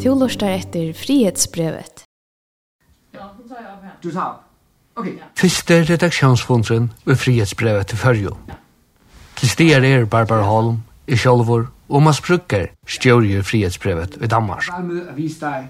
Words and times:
Du 0.00 0.14
lustar 0.14 0.48
etter 0.56 0.92
frihetsbrevet. 0.96 2.04
Ja, 3.14 3.26
så 3.36 3.48
tar 3.48 3.58
jeg 3.60 3.66
av 3.68 3.82
her. 3.84 3.96
Du 4.02 4.10
tar 4.10 4.38
Okej. 4.96 5.12
Ok. 5.12 5.26
Fyrste 5.36 5.82
redaksjonsfondsen 5.90 6.92
ved 7.04 7.16
frihetsbrevet 7.16 7.86
til 7.86 7.98
Førjo. 7.98 8.36
Til 9.36 9.48
stier 9.48 9.84
er 9.84 10.04
Barbara 10.04 10.42
Holm, 10.42 10.82
i 11.06 11.16
Kjolvor 11.16 11.68
og 11.88 12.02
Mads 12.02 12.20
Brugger 12.20 12.66
stjør 12.86 13.42
frihetsbrevet 13.42 14.18
i 14.22 14.26
Danmark. 14.26 14.64
Jeg 14.66 14.84
med 14.84 15.08
at 15.08 15.16
vise 15.16 15.40
deg 15.40 15.68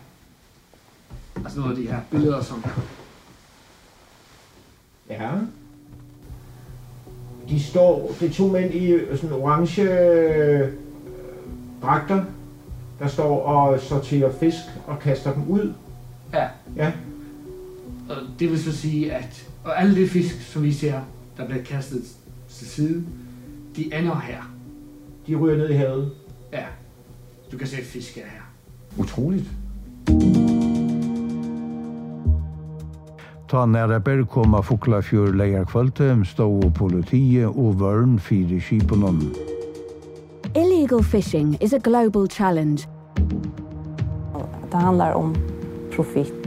altså 1.45 1.61
noen 1.61 1.71
av 1.71 1.77
de 1.77 1.87
her 1.91 2.01
billeder 2.11 2.43
som... 2.43 2.65
Ja. 5.11 5.31
De 7.49 7.63
står, 7.63 8.13
det 8.21 8.29
er 8.29 8.35
to 8.35 8.47
mænd 8.49 8.75
i 8.75 8.99
sådan 9.17 9.33
orange 9.33 9.83
øh, 9.83 10.73
dragter, 11.83 12.25
der 13.01 13.07
står 13.07 13.43
og 13.43 13.81
sorterer 13.81 14.33
fisk 14.41 14.59
og 14.87 14.99
kaster 14.99 15.33
dem 15.33 15.49
ud. 15.49 15.73
Ja. 16.33 16.47
Ja. 16.77 16.93
Og 18.09 18.17
det 18.39 18.51
vil 18.51 18.63
så 18.63 18.77
sige, 18.77 19.13
at 19.13 19.47
og 19.65 19.81
alle 19.81 19.97
de 19.97 20.09
fisk, 20.09 20.53
som 20.53 20.63
vi 20.63 20.73
ser, 20.73 21.01
der 21.37 21.47
bliver 21.47 21.63
kastet 21.63 22.03
til 22.49 22.67
side, 22.67 23.05
de 23.77 23.85
ender 23.85 24.21
her. 24.21 24.55
De 25.27 25.35
ryger 25.37 25.57
ned 25.57 25.71
i 25.71 25.73
havet. 25.73 26.11
Ja. 26.53 26.65
Du 27.53 27.59
kan 27.59 27.67
se, 27.67 27.77
at 27.77 27.85
fisk 27.85 28.17
er 28.17 28.21
her. 28.21 28.43
Utroligt. 28.97 29.51
Ta 33.49 33.67
næra 33.67 33.99
ber 33.99 34.25
koma 34.25 34.61
fuklafjør 34.61 35.27
leierkvölde, 35.27 36.25
stå 36.25 36.51
og 36.51 36.75
politiet 36.75 37.47
og 37.47 37.81
vørn 37.81 38.19
fire 38.19 38.61
skipunnen. 38.61 39.35
Illegal 40.81 41.03
fishing 41.03 41.59
is 41.61 41.75
a 41.75 41.79
global 41.79 42.27
challenge. 42.27 42.89
Det 44.71 44.77
handlar 44.77 45.13
om 45.13 45.37
profit. 45.93 46.47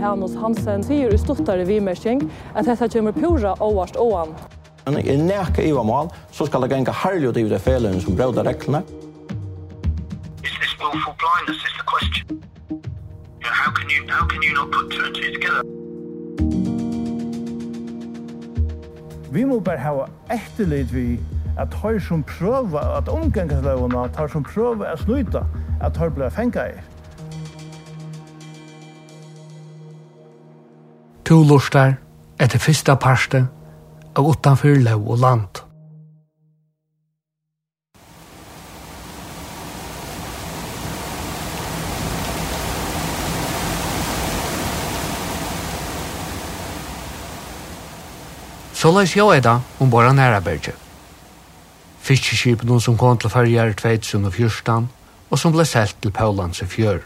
Hanus 0.00 0.36
Hansen 0.36 0.84
sier 0.84 1.14
i 1.14 1.18
stortare 1.18 1.64
vimersing 1.64 2.20
at 2.52 2.68
dette 2.68 2.90
kommer 2.92 3.16
pura 3.16 3.54
overst 3.60 3.96
oan. 3.96 4.34
Men 4.84 4.98
i 4.98 5.16
näka 5.16 5.62
i 5.62 5.72
mål, 5.72 6.12
så 6.30 6.46
skal 6.46 6.60
det 6.60 6.68
genga 6.74 6.92
herlig 6.92 7.28
ut 7.28 7.36
i 7.36 7.48
det 7.48 7.58
felen 7.58 8.00
som 8.00 8.16
brød 8.16 8.38
av. 8.38 8.46
Is 8.46 8.60
this 10.60 10.76
willful 10.76 11.14
blindness 11.24 11.64
is 11.64 11.72
the 11.80 11.86
question? 11.88 12.42
You 12.68 13.48
know, 13.48 13.56
how, 13.64 13.72
can 13.72 13.88
you, 13.88 14.04
how 14.12 14.26
can 14.28 14.42
you 14.42 14.52
not 14.54 14.70
put 14.70 14.90
two 14.90 15.04
and 15.06 15.14
two 15.14 15.32
together? 15.32 15.64
Vi 19.32 19.44
må 19.44 19.60
bare 19.60 19.78
ha 19.78 20.08
etterlit 20.28 20.92
vi 20.92 21.18
at 21.60 21.74
høyr 21.82 22.00
som 22.00 22.22
prøva 22.24 22.82
at 22.96 23.08
omgangsløvene, 23.08 24.04
at 24.04 24.32
som 24.32 24.44
prøva 24.44 24.92
at 24.94 25.02
snuta, 25.04 25.44
at 25.80 25.96
høyr 25.96 26.14
blir 26.16 26.32
fengt 26.32 26.56
i. 26.56 26.72
To 31.28 31.42
lustar 31.46 31.98
etter 32.40 32.58
fyrsta 32.58 32.96
parste 32.96 33.44
av 34.16 34.30
utanfyr 34.32 34.80
løv 34.82 35.04
og 35.04 35.20
land. 35.22 35.66
Så 48.80 48.88
løs 48.96 49.12
jo 49.12 49.28
edda 49.28 49.58
om 49.78 49.90
bara 49.92 50.12
næra 50.16 50.40
berget 50.40 50.89
fiskeskipen 52.10 52.80
som 52.82 52.98
kom 52.98 53.18
til 53.18 53.30
ferjer 53.30 53.74
2014 53.78 54.88
og 55.30 55.38
som 55.38 55.54
ble 55.54 55.66
selt 55.68 55.94
til 56.02 56.10
Paulands 56.14 56.62
i 56.64 56.66
fjør. 56.66 57.04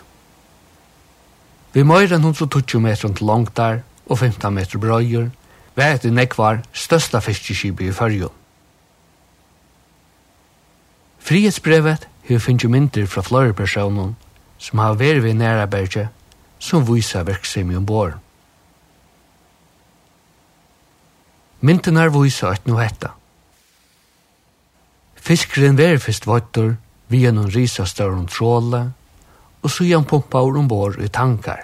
Vi 1.75 1.83
møyre 1.85 2.17
enn 2.17 2.25
120 2.25 2.81
meter 2.81 3.13
til 3.13 3.29
langt 3.29 3.57
der, 3.59 3.83
og 4.07 4.19
15 4.19 4.55
meter 4.55 4.81
brøyer, 4.81 5.29
var 5.77 5.97
etter 5.97 6.15
nekvar 6.15 6.63
størsta 6.73 7.21
fiskeskipet 7.21 7.91
i 7.91 7.93
fyrjo. 7.93 8.31
Frihetsbrevet 11.25 12.07
har 12.29 12.41
finnst 12.41 12.69
myndir 12.69 13.09
fra 13.11 13.25
flere 13.27 13.53
personer 13.53 14.15
som 14.59 14.79
har 14.79 14.97
vært 15.01 15.25
ved 15.25 15.35
nærarbeidje 15.41 16.07
som 16.59 16.87
viser 16.89 17.27
virksomhet 17.27 17.75
i 17.75 17.81
ombord. 17.81 18.15
Myndene 21.61 22.07
er 22.07 22.15
viser 22.15 22.55
at 22.55 22.67
nå 22.69 22.79
hetta– 22.81 23.13
Fiskeren 25.25 25.79
var 25.79 25.97
først 26.05 26.27
vattor, 26.29 26.75
vi 27.09 27.23
noen 27.33 27.49
risa 27.49 27.87
større 27.89 28.27
tråle, 28.29 28.81
og 29.65 29.71
så 29.73 29.87
gjør 29.87 30.03
han 30.03 30.09
pumpa 30.09 30.43
over 30.45 30.59
ombord 30.61 30.99
i 31.01 31.09
tankar. 31.09 31.63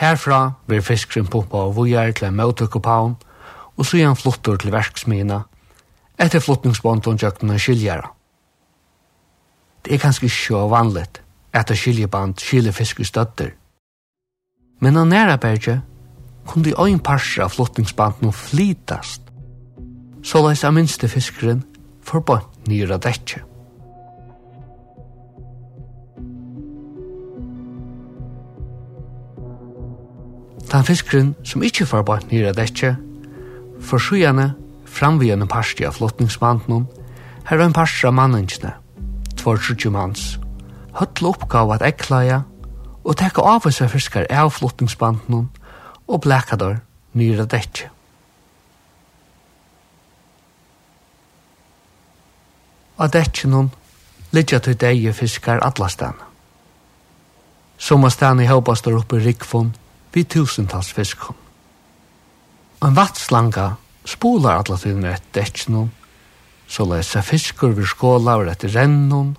Herfra 0.00 0.38
var 0.66 0.84
fiskeren 0.86 1.28
pumpa 1.28 1.66
av 1.66 1.74
vujar 1.76 2.14
til 2.16 2.30
en 2.30 2.38
møtekopavn, 2.38 3.16
og 3.76 3.84
så 3.84 3.98
gjør 3.98 4.08
han 4.08 4.16
flottor 4.16 4.56
til 4.62 4.72
verksmina, 4.72 5.42
etter 6.16 6.40
flottningsbånden 6.40 7.20
tjøkken 7.20 7.52
og 7.52 7.60
skiljara. 7.60 8.08
Det 9.84 9.92
er 9.92 10.00
kanskje 10.00 10.30
ikke 10.30 10.38
så 10.38 10.62
vanligt 10.72 11.20
at 11.52 11.68
det 11.68 11.76
skiljeband 11.76 12.40
skiljer 12.40 12.72
fisk 12.72 13.02
i 13.04 13.08
støtter. 13.08 13.50
Men 14.80 14.96
av 14.96 15.10
næra 15.10 15.36
berget 15.36 15.84
kunne 16.48 16.72
ein 16.72 16.96
øyn 16.96 17.04
parser 17.04 17.44
av 17.44 17.52
flottningsbanden 17.52 18.32
flytast. 18.32 19.28
Så 20.24 20.40
leis 20.40 20.64
av 20.64 20.72
minste 20.72 21.08
fiskeren 21.08 21.66
forbønt 22.02 22.68
nyra 22.68 22.98
dekje. 23.02 23.42
Den 30.72 30.86
fiskeren 30.88 31.34
som 31.44 31.64
ikkje 31.64 31.86
forbønt 31.90 32.30
nyra 32.32 32.54
dekje, 32.56 32.94
forsøgjene 33.84 34.52
framvigende 34.88 35.48
parsti 35.48 35.84
av 35.88 35.98
flottningsmannen, 35.98 36.86
her 37.48 37.58
var 37.58 37.68
en 37.68 37.76
parsti 37.76 38.06
av 38.08 38.16
manningene, 38.16 38.74
tvår 39.40 39.60
trutjumanns, 39.64 40.36
høttle 40.96 41.32
oppgave 41.32 41.76
at 41.76 41.86
eklaja, 41.86 42.42
og 43.02 43.18
tekka 43.18 43.42
av 43.42 43.66
seg 43.74 43.90
fiskar 43.90 44.28
av 44.30 44.52
flottningsmannen 44.54 45.48
og 46.06 46.22
blekador 46.22 46.78
nyra 47.18 47.48
dekje. 47.50 47.90
at 53.02 53.16
etjenon 53.18 53.70
litja 54.32 54.60
til 54.62 54.78
deie 54.78 55.12
fiskar 55.12 55.62
atlastan. 55.66 56.14
Soma 57.78 58.10
stan 58.14 58.40
i 58.40 58.46
haupa 58.46 58.76
står 58.78 59.00
oppe 59.00 59.18
rikfon 59.18 59.72
vi 60.14 60.24
tusentals 60.24 60.92
fiskon. 60.92 61.36
En 62.82 62.94
vatslanga 62.94 63.72
spolar 64.04 64.60
atlatin 64.60 65.04
et 65.08 65.36
etjenon 65.36 65.90
så 66.72 66.86
lesa 66.88 67.20
fiskur 67.20 67.74
vi 67.76 67.84
skåla 67.84 68.38
og 68.40 68.48
etter 68.48 68.72
rennon, 68.72 69.34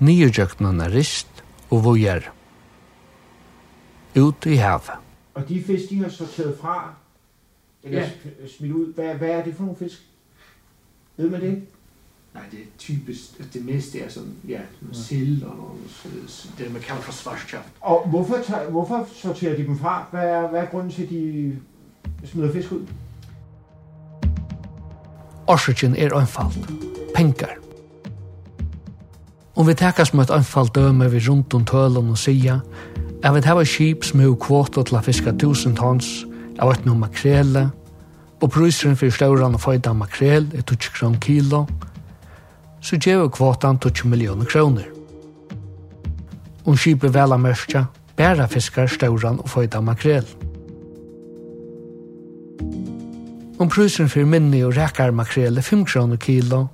nyerjøknan 0.00 0.80
er 0.80 0.94
rist 0.94 1.42
og 1.70 1.84
vujer 1.84 2.30
Ut 4.18 4.46
i 4.46 4.56
havet. 4.56 4.96
Og 5.34 5.48
de 5.48 5.62
fisk, 5.62 5.90
de 5.90 5.98
har 6.02 6.08
sorteret 6.08 6.56
fra, 6.60 6.94
eller 7.82 8.00
ja. 8.00 8.08
smidt 8.56 8.72
ud, 8.72 8.94
hvad, 8.94 9.14
hvad 9.14 9.28
er 9.28 9.44
det 9.44 9.54
for 9.56 9.62
nogle 9.62 9.78
fisk? 9.78 10.02
Ved 11.16 11.30
man 11.30 11.40
det? 11.40 11.66
Nej, 12.38 12.46
det 12.50 12.58
er 12.58 12.64
typisk, 12.78 13.40
at 13.40 13.46
det 13.54 13.64
meste 13.64 14.00
er 14.00 14.10
sådan, 14.10 14.32
ja, 14.48 14.58
sill 14.92 15.44
och 15.44 15.56
något 15.56 16.48
det 16.58 16.72
man 16.72 16.82
kalder 16.82 17.02
for 17.02 17.12
för 17.12 17.58
Og 17.80 18.08
hvorfor, 18.08 18.38
tager, 18.46 18.70
hvorfor 18.70 19.08
sorterer 19.14 19.56
de 19.56 19.66
dem 19.66 19.78
fra? 19.78 20.04
Hvad 20.10 20.24
er, 20.24 20.48
hvad 20.48 20.60
er 20.60 20.66
grunden 20.66 20.90
til, 20.90 21.02
at 21.02 21.08
de 21.10 21.56
smider 22.24 22.52
fisk 22.52 22.72
ud? 22.72 22.86
Orsaken 25.46 25.96
er 25.96 26.14
einfald. 26.16 26.52
Pengar. 27.14 27.54
Om 29.56 29.66
vi 29.66 29.74
tekar 29.74 30.04
som 30.04 30.20
et 30.20 30.30
anfall 30.30 30.66
døme 30.66 31.10
vi 31.10 31.18
rundt 31.28 31.54
om 31.54 31.64
tølen 31.64 32.10
og 32.10 32.18
sia, 32.18 32.60
er 33.22 33.32
vi 33.32 33.40
hava 33.44 33.64
skip 33.64 34.04
som 34.04 34.20
er 34.20 34.34
kvotet 34.34 34.86
til 34.86 34.96
å 34.96 35.00
fiska 35.00 35.32
tusen 35.32 35.76
tons, 35.76 36.26
av 36.58 36.70
et 36.70 36.86
noe 36.86 36.98
makrele, 36.98 37.70
og 38.40 38.50
prusren 38.50 38.96
for 38.96 39.10
stauran 39.10 39.54
og 39.54 39.60
føyda 39.60 39.92
makrel 39.92 40.46
er 40.54 40.62
20 40.62 40.94
kron 40.94 41.18
kilo, 41.20 41.58
og 41.58 41.87
så 42.88 42.96
gjør 42.96 43.28
kvotan 43.28 43.76
20 43.78 44.08
millioner 44.08 44.48
kroner. 44.48 44.86
Om 46.64 46.76
skipet 46.76 47.12
vel 47.12 47.34
av 47.34 47.40
mørkja, 47.42 47.84
bæra 48.16 48.46
fiskar 48.48 48.88
stauran 48.88 49.42
og 49.42 49.50
føyda 49.52 49.82
makrel. 49.84 50.24
Om 53.58 53.68
prusen 53.68 54.08
for 54.08 54.24
minni 54.24 54.62
og 54.64 54.76
rekar 54.78 55.12
makrele 55.12 55.62
5 55.62 55.84
kroner 55.84 56.16
kilo, 56.16 56.66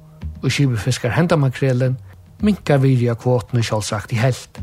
og 0.42 0.52
skipet 0.52 0.84
fiskar 0.84 1.16
henda 1.16 1.36
makrelen, 1.40 1.96
minkar 2.44 2.78
virja 2.78 3.16
kvotan 3.18 3.58
og 3.58 3.66
sjálfsagt 3.66 4.14
i 4.14 4.20
helt. 4.20 4.60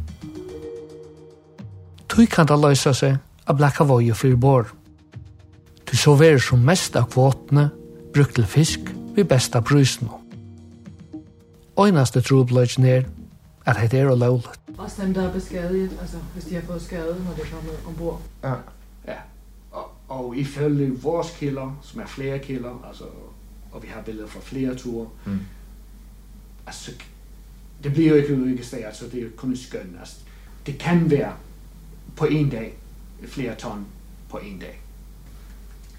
Tui 2.07 2.27
kan 2.31 2.47
da 2.47 2.55
løysa 2.55 2.93
seg 2.95 3.19
a 3.47 3.57
blekka 3.57 3.87
voie 3.89 4.15
fyrir 4.15 4.39
bor. 4.39 4.71
Du 5.83 5.97
så 5.97 6.15
veri 6.15 6.39
som 6.39 6.63
mest 6.63 6.95
av 6.95 7.11
kvotene 7.11 7.71
brukt 8.13 8.37
til 8.39 8.47
fisk 8.47 8.91
vi 9.15 9.27
besta 9.27 9.59
prusene 9.59 10.20
øynaste 11.85 12.21
trobløgjen 12.21 12.85
er 12.85 13.01
at 13.65 13.91
det 13.91 13.99
er 13.99 14.15
lovligt. 14.15 14.59
Også 14.77 15.01
dem, 15.01 15.13
der 15.13 15.27
er 15.27 15.33
beskadiget, 15.33 15.97
altså 16.01 16.17
hvis 16.33 16.43
de 16.43 16.55
har 16.55 16.61
fået 16.61 16.81
skade, 16.81 17.23
når 17.25 17.33
de 17.33 17.41
er 17.41 17.55
kommet 17.55 17.73
ombord. 17.87 18.21
Ja. 18.43 18.53
ja. 19.07 19.17
Og, 19.71 19.91
og 20.07 20.37
ifølge 20.37 21.01
vores 21.01 21.35
kilder, 21.37 21.79
som 21.81 22.01
er 22.01 22.05
flere 22.05 22.39
kilder, 22.39 22.85
altså, 22.87 23.03
og 23.71 23.83
vi 23.83 23.87
har 23.87 24.01
billeder 24.01 24.27
fra 24.27 24.39
flere 24.39 24.75
ture, 24.75 25.07
mm. 25.25 25.39
altså, 26.67 26.91
det 27.83 27.93
bliver 27.93 28.09
jo 28.09 28.15
ikke 28.15 28.35
udregistreret, 28.35 28.95
så 28.95 29.05
det 29.11 29.23
er 29.23 29.29
kun 29.35 29.51
et 29.51 29.59
skøn. 29.59 29.95
Altså, 29.99 30.15
det 30.65 30.77
kan 30.77 31.11
være 31.11 31.33
på 32.15 32.25
en 32.25 32.49
dag 32.49 32.77
flere 33.27 33.55
ton 33.55 33.85
på 34.29 34.37
en 34.37 34.59
dag. 34.59 34.81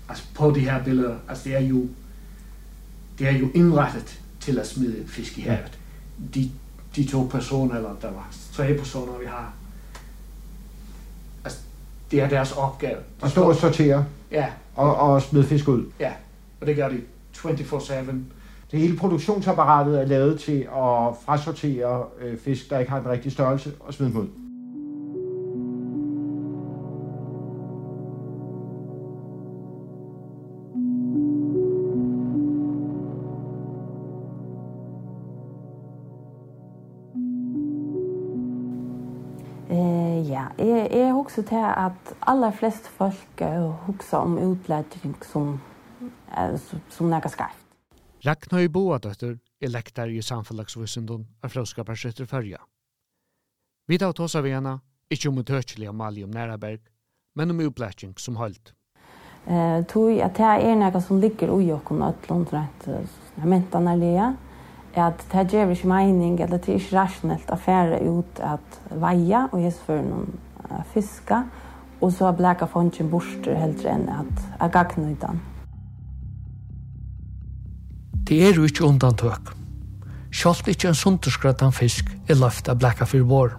Altså 0.08 0.24
på 0.34 0.50
de 0.50 0.60
her 0.60 0.84
billeder, 0.84 1.16
altså 1.28 1.44
det 1.44 1.54
er 1.54 1.60
jo, 1.60 1.88
det 3.18 3.26
er 3.28 3.32
jo 3.32 3.50
indrettet 3.54 4.20
til 4.42 4.58
at 4.58 4.66
smide 4.66 5.00
en 5.00 5.08
fisk 5.08 5.38
i 5.38 5.40
havet. 5.40 5.78
De, 6.34 6.50
de 6.96 7.08
to 7.08 7.28
personer, 7.30 7.74
eller 7.74 7.96
der 8.02 8.10
var 8.10 8.28
tre 8.52 8.74
personer, 8.74 9.18
vi 9.18 9.26
har, 9.26 9.52
altså, 11.44 11.58
det 12.10 12.20
er 12.20 12.28
deres 12.28 12.52
opgave. 12.52 12.96
De 12.96 13.22
og 13.22 13.30
stå 13.30 13.42
og 13.42 13.56
sortere? 13.56 14.04
Ja. 14.30 14.46
Og, 14.74 14.96
og 14.96 15.22
smide 15.22 15.44
fisk 15.44 15.68
ud? 15.68 15.84
Ja, 16.00 16.12
og 16.60 16.66
det 16.66 16.76
gør 16.76 16.88
de 16.88 17.00
24-7. 17.36 17.92
Det 18.70 18.80
hele 18.80 18.96
produktionsapparatet 18.96 20.00
er 20.00 20.04
lavet 20.04 20.40
til 20.40 20.60
at 20.60 21.14
frasortere 21.24 22.04
øh, 22.20 22.38
fisk, 22.38 22.70
der 22.70 22.78
ikke 22.78 22.90
har 22.90 23.00
den 23.00 23.10
rigtige 23.10 23.32
størrelse, 23.32 23.72
og 23.80 23.94
smide 23.94 24.10
dem 24.10 24.20
ud? 24.20 24.26
Jeg, 40.58 40.88
jeg 40.92 41.12
husker 41.16 41.42
til 41.48 41.64
at 41.64 42.14
aller 42.28 42.52
flest 42.52 42.88
folk 42.98 43.42
husker 43.86 44.18
om 44.18 44.38
utlæring 44.38 45.16
som, 45.24 45.60
som 46.90 47.06
nægge 47.08 47.32
skarft. 47.32 47.62
Ragnhøy 48.22 48.68
Boadøtter 48.70 49.38
er 49.62 49.70
lektar 49.72 50.10
i 50.12 50.20
samfunnsvisendun 50.22 51.24
av 51.42 51.50
Flåskaparskjøtter 51.50 52.28
Førja. 52.30 52.60
Vi 53.90 53.98
tar 53.98 54.12
tås 54.14 54.36
av 54.38 54.46
henne, 54.46 54.76
ikke 55.10 55.32
om 55.32 55.40
utøkjelig 55.42 55.88
om 55.90 55.98
Mali 55.98 56.22
om 56.22 56.30
Næraberg, 56.30 56.84
men 57.34 57.50
om 57.50 57.64
utlæring 57.64 58.14
som 58.22 58.38
holdt. 58.38 58.74
Eh, 59.46 59.82
tog 59.90 60.20
at 60.22 60.38
det 60.38 60.52
er 60.70 60.78
noe 60.78 61.02
som 61.02 61.18
ligger 61.18 61.50
ui 61.50 61.72
okken 61.74 62.02
og 62.04 62.12
et 62.12 62.28
eller 62.28 62.36
annet 62.36 62.54
rett, 62.54 63.18
mentan 63.42 63.90
er 63.90 63.98
lia, 63.98 64.28
at 64.94 65.24
det 65.32 65.52
gjør 65.52 65.72
ikke 65.72 65.88
mening, 65.88 66.40
eller 66.40 66.58
det 66.58 66.68
er 66.74 66.80
ikke 66.80 66.96
rasjonelt 66.98 67.50
å 67.52 67.58
fære 67.60 68.00
ut 68.04 68.42
at 68.44 68.78
veia, 68.90 69.46
og 69.52 69.62
jeg 69.62 69.72
spør 69.76 70.02
noen 70.04 70.28
uh, 70.68 70.82
fiska, 70.92 71.42
og 72.02 72.12
så 72.12 72.32
blæka 72.36 72.66
fongen 72.66 73.10
borster 73.10 73.56
heldre 73.56 73.94
enn 73.94 74.08
at 74.10 74.46
jeg 74.58 74.74
gagner 74.74 75.12
ut 75.14 75.24
den. 75.24 75.42
Det 78.28 78.38
er 78.48 78.56
jo 78.56 78.64
ikke 78.68 78.86
undantøk. 78.86 79.52
Sjalt 80.32 80.68
ikke 80.68 80.88
en 80.88 80.96
sunderskrattan 80.96 81.74
fisk 81.76 82.08
er 82.30 82.40
løft 82.40 82.70
av 82.72 82.80
bleka 82.80 83.06
for 83.08 83.28
vår. 83.28 83.52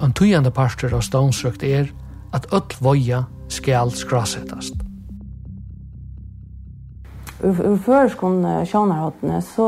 En 0.00 0.12
tøyende 0.16 0.52
parter 0.52 0.92
av 0.96 1.04
stånsrøkt 1.04 1.64
er 1.64 1.90
at 2.36 2.46
öll 2.54 2.76
voja 2.80 3.24
skal 3.48 3.92
skrasetast 3.92 4.89
ur, 7.42 7.60
ur 7.72 7.78
føreskon 7.84 8.44
sjånarhåttene, 8.68 9.40
så, 9.44 9.66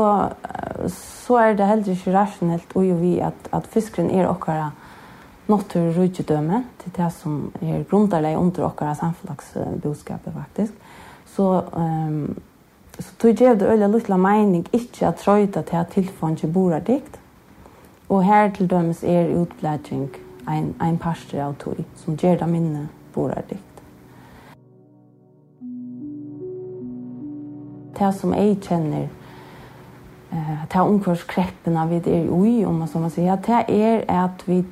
så 0.93 1.39
er 1.41 1.57
det 1.57 1.67
heller 1.69 1.93
ikke 1.95 2.15
rasjonelt 2.15 2.75
og 2.77 2.87
jo 2.87 2.97
vi 3.01 3.17
at, 3.25 3.49
at 3.55 3.67
fiskeren 3.73 4.11
er 4.13 4.29
okkara 4.29 4.71
natur 5.51 5.91
rujtjedøme 5.97 6.63
til 6.83 6.95
det 6.95 7.09
som 7.17 7.51
er 7.61 7.83
grundarleg 7.89 8.37
under 8.39 8.67
okkara 8.69 8.95
samflagsboskapet 8.95 10.33
faktisk. 10.33 10.73
Så, 11.35 11.63
um, 11.73 12.35
så 12.99 13.09
tog 13.19 13.41
jeg 13.41 13.59
det 13.59 13.67
øyla 13.67 13.87
luttla 13.87 14.17
mening 14.17 14.67
ikke 14.71 15.07
at 15.07 15.19
trøyta 15.23 15.61
til 15.61 15.81
at 15.81 15.91
tilfånd 15.95 16.37
ikke 16.37 16.53
bor 16.53 16.79
dikt. 16.79 17.19
Og 18.09 18.23
her 18.23 18.49
til 18.53 18.69
dømes 18.69 19.03
er 19.03 19.33
utblætjeng 19.35 20.09
ein, 20.47 20.73
ein 20.79 20.97
parster 20.97 21.43
av 21.43 21.55
tog 21.59 21.79
som 22.03 22.17
gjør 22.17 22.43
det 22.43 22.49
minne 22.49 22.87
bor 23.15 23.33
dikt. 23.49 23.72
det 27.97 28.11
som 28.17 28.33
jeg 28.33 28.57
kjenner, 28.61 29.07
eh, 30.31 30.61
det 30.69 30.75
er 30.75 30.81
omkvarskreppene 30.83 31.87
vi 31.89 32.01
er 32.01 32.29
i, 32.29 32.65
om 32.65 32.79
man 32.81 32.87
så 32.87 32.99
må 32.99 33.09
si, 33.09 33.25
det 33.25 33.63
er 33.67 34.05
at 34.07 34.45
vi, 34.47 34.63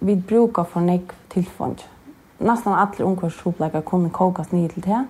vi 0.00 0.16
bruker 0.16 0.64
for 0.64 0.80
nekk 0.80 1.14
tilfond. 1.32 1.84
Nesten 2.40 2.72
alle 2.72 3.04
omkvarskjoplekker 3.04 3.84
kunne 3.84 4.10
kokes 4.10 4.52
nye 4.52 4.68
til 4.68 4.86
det, 4.86 5.02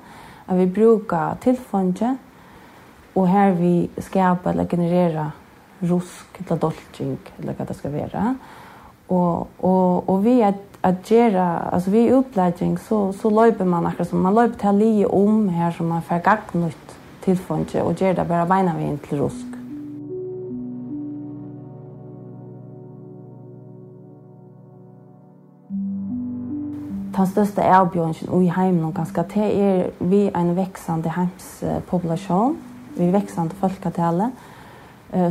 at 0.49 0.59
vi 0.59 0.67
bruker 0.67 1.37
tilfondet, 1.43 2.19
og 3.15 3.29
her 3.29 3.53
vi 3.59 3.91
skaper 3.99 4.51
eller 4.51 4.67
genererer 4.71 5.31
rusk 5.83 6.41
eller 6.41 6.59
dolching, 6.61 7.19
eller 7.39 7.55
hva 7.55 7.67
det 7.67 7.77
skal 7.77 7.93
være. 7.95 8.35
Og, 9.11 9.49
og, 9.59 10.09
og 10.11 10.25
vi 10.25 10.41
er 10.41 10.55
at 10.83 11.03
gjøre, 11.05 11.75
altså 11.75 11.91
vi 11.91 12.07
er 12.07 12.17
utlegging, 12.17 12.79
så, 12.81 13.13
så 13.13 13.31
løper 13.31 13.65
man 13.65 13.87
akkurat 13.87 14.09
som, 14.09 14.23
man 14.25 14.35
løper 14.35 14.57
til 14.61 14.71
å 14.71 14.79
li 14.79 15.05
om 15.05 15.49
her 15.53 15.75
som 15.77 15.91
man 15.93 16.05
får 16.07 16.23
gagnet 16.25 16.95
tilfunnet 17.25 17.75
og 17.83 17.95
gjør 17.95 18.21
det 18.21 18.29
bare 18.29 18.49
beina 18.49 18.75
vi 18.77 18.89
inn 18.89 19.01
til 19.05 19.23
rusk. 19.25 19.57
Den 27.21 27.29
største 27.29 27.65
avbjørnsen 27.67 28.31
i 28.41 28.49
heimen 28.49 28.95
ganske 28.97 29.25
til 29.29 29.59
er 29.61 29.81
vi 30.01 30.23
en 30.31 30.55
veksande 30.57 31.13
heimspopulasjon, 31.13 32.57
vi 32.97 33.11
veksende 33.13 33.59
folketallet, 33.61 34.33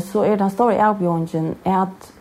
så 0.05 0.23
er 0.27 0.37
den 0.37 0.53
store 0.53 0.77
avbjørnsen 0.85 1.55
at, 1.65 2.11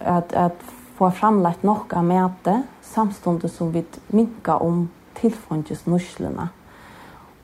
at, 0.00 0.32
at 0.32 0.64
få 0.98 1.10
framlagt 1.14 1.62
nok 1.64 1.92
av 1.94 2.08
mæte 2.08 2.62
samståndet 2.82 3.52
som 3.52 3.70
vi 3.74 3.84
minka 4.10 4.58
om 4.58 4.88
tilfunnet 5.20 5.86
nuslene. 5.86 6.48
Mm 6.50 6.59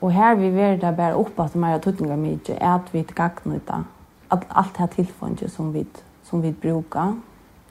Og 0.01 0.11
her 0.11 0.35
vi 0.35 0.49
ver 0.53 0.77
det 0.77 0.95
bare 0.97 1.17
opp 1.17 1.39
at 1.39 1.55
mer 1.55 1.79
tutninga 1.81 2.15
mykje 2.15 2.57
er 2.59 2.75
at 2.75 2.93
vi 2.93 3.01
gagnuta 3.01 3.83
at 4.31 4.45
alt 4.49 4.77
her 4.77 4.87
tilfunnet 4.87 5.51
som 5.51 5.73
vi 5.73 5.85
som 6.23 6.41
vi 6.43 6.51
brukar 6.51 7.15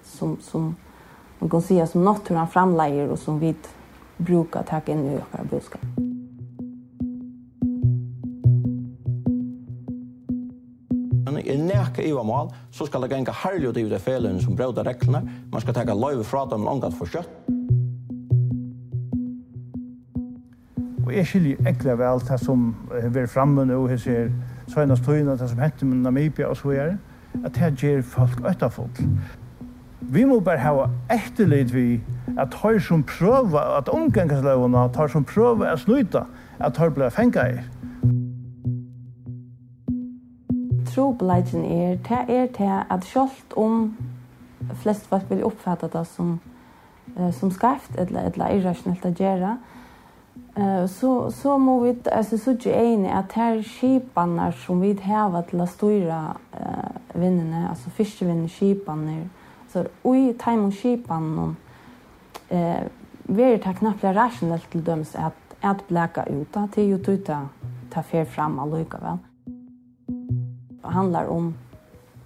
som 0.04 0.38
som 0.40 0.76
man 1.38 1.50
kan 1.50 1.62
säga 1.62 1.87
som 1.87 2.04
naturen 2.04 2.49
framlägger 2.49 3.11
och 3.11 3.18
som 3.18 3.38
vi 3.38 3.54
brukar 4.16 4.62
ta 4.62 4.80
in 4.87 5.06
i 5.06 5.18
våra 5.33 5.45
budskap. 5.50 5.80
er 11.47 11.59
nekka 11.62 12.02
i 12.02 12.12
mal, 12.12 12.50
så 12.73 12.87
skal 12.87 13.02
det 13.02 13.11
genga 13.14 13.33
herlig 13.33 13.68
ut 13.68 13.76
i 13.76 13.88
det 13.88 14.00
felen 14.02 14.40
som 14.42 14.56
brøda 14.56 14.83
reglene, 14.83 15.23
man 15.52 15.61
skal 15.61 15.75
teka 15.75 15.95
løyve 15.95 16.25
fra 16.25 16.47
dem 16.50 16.64
langt 16.66 16.95
for 16.99 17.06
kjøtt. 17.06 17.56
Og 21.07 21.15
jeg 21.15 21.27
skiljer 21.27 21.69
ekle 21.71 21.95
vel 22.01 22.21
det 22.27 22.37
som 22.43 22.71
er 22.91 23.27
framme 23.31 23.63
nå, 23.69 23.77
jeg 23.95 24.01
ser 24.03 24.31
Søgnas 24.73 25.01
Tøyna, 25.01 25.37
det 25.39 25.47
som 25.51 25.61
henter 25.63 25.87
med 25.87 26.03
Namibia 26.03 26.49
og 26.51 26.57
så 26.59 26.73
er, 26.75 26.97
at 27.45 27.55
det 27.55 27.77
gjør 27.79 28.03
folk 28.03 28.41
øttafolk. 28.51 28.99
Vi 30.01 30.25
må 30.25 30.41
bare 30.41 30.59
ha 30.59 30.89
etterlid 31.11 31.71
vi 31.75 32.01
at 32.39 32.51
tar 32.51 32.79
som 32.83 33.05
prøver 33.07 33.79
at 33.79 33.89
omgangsløvene, 33.89 34.89
tar 34.95 35.07
som 35.09 35.25
prøver 35.25 35.67
at 35.67 35.79
snuta, 35.79 36.25
at 36.59 36.75
tar 36.75 36.91
blir 36.91 37.09
fengt 37.09 37.39
i. 37.39 37.63
Trobladjen 40.91 41.65
er, 41.65 41.97
det 42.09 42.21
er 42.29 42.47
det 42.59 42.83
at 42.91 43.05
selv 43.05 43.57
om 43.57 43.97
flest 44.75 45.07
folk 45.07 45.31
vil 45.31 45.45
oppfatte 45.45 45.91
det 45.93 46.07
som, 46.07 46.41
som 47.33 47.51
skarft 47.51 47.95
eller, 47.99 48.31
eller 48.33 48.59
irrasjonelt 48.59 49.07
å 49.07 49.15
gjøre, 49.15 49.57
så 50.89 51.31
så 51.31 51.59
må 51.59 51.81
vi 51.81 51.97
alltså 52.13 52.39
så 52.39 52.53
ju 52.53 52.73
en 52.73 53.07
att 53.07 53.33
här 53.33 53.63
skiparna 53.63 54.53
som 54.53 54.81
vi 54.81 54.93
har 55.03 55.43
till 55.43 55.61
att 55.61 55.71
styra 55.71 56.37
eh 56.53 57.21
vinnarna 57.21 57.69
alltså 57.69 57.91
fiskevinnarna 57.91 58.49
skiparna 58.49 59.29
så 59.73 59.85
oj 60.03 60.35
time 60.39 60.63
on 60.63 60.73
skiparna 60.73 61.55
eh 62.49 62.83
vi 63.23 63.59
tar 63.59 63.73
knappt 63.73 64.05
rationellt 64.05 64.71
till 64.71 64.85
döms 64.85 65.15
att 65.15 65.47
att 65.61 65.89
bläka 65.89 66.25
ut 66.25 66.57
att 66.57 66.73
det 66.75 66.83
ju 66.83 66.99
tuta 66.99 67.49
ta 67.91 68.03
fer 68.03 68.25
fram 68.25 68.59
alluga 68.59 68.99
väl. 68.99 69.19
Det 70.83 70.89
handlar 70.89 71.27
om 71.27 71.55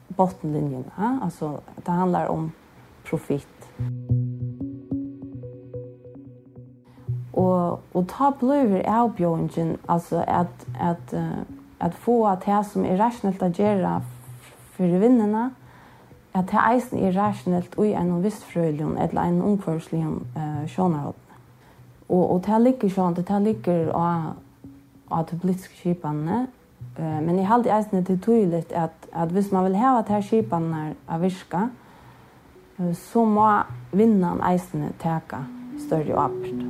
bottenlinjen, 0.09 0.85
alltså 0.97 1.61
det 1.85 1.91
handlar 1.91 2.27
om 2.27 2.53
profit. 3.05 3.60
og 7.71 7.79
og 7.95 8.09
ta 8.09 8.31
blöver 8.41 8.83
avbjørnjen 8.87 9.77
altså 9.89 10.25
at 10.27 10.67
at 10.81 11.15
uh, 11.15 11.43
at 11.81 11.95
få 11.95 12.27
at 12.27 12.45
det 12.47 12.67
som 12.67 12.85
er 12.85 13.01
rationelt 13.01 13.43
at 13.43 13.57
gjøre 13.57 14.03
for 14.77 14.99
vinnerne 14.99 15.51
at 16.35 16.47
det 16.51 16.61
eisen 16.75 17.03
er 17.03 17.17
rasjonelt 17.17 17.75
og 17.79 17.89
en 17.89 18.23
visst 18.23 18.45
frøyljon 18.53 18.99
eller 19.03 19.23
en 19.23 19.43
omkvarslig 19.43 20.05
uh, 20.07 20.63
sjånerhånd. 20.71 21.19
Og, 22.09 22.23
og 22.31 22.39
det 22.47 22.61
ligger 22.63 22.95
sånn, 22.95 23.19
det 23.19 23.43
ligger 23.43 23.91
av, 23.95 24.33
av 25.11 25.27
de 25.31 25.39
politiske 25.43 25.75
skipene, 25.81 26.45
uh, 26.99 27.19
men 27.19 27.35
jeg 27.39 27.51
halte 27.51 27.75
eisen 27.75 28.07
til 28.07 28.21
tydelig 28.23 28.65
at, 28.71 29.11
at 29.13 29.35
hvis 29.35 29.51
man 29.55 29.67
vil 29.67 29.79
ha 29.83 29.97
at 29.99 30.13
her 30.15 30.27
skipene 30.27 30.93
er 30.95 31.23
virka, 31.23 31.67
uh, 32.79 32.93
så 32.95 33.27
må 33.27 33.51
vinnan 33.91 34.43
eisen 34.53 34.93
teka 35.03 35.45
større 35.83 36.29
opprytt. 36.29 36.70